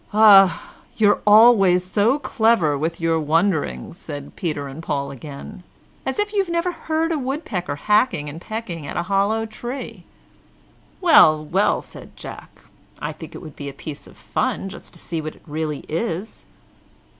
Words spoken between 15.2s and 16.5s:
what it really is."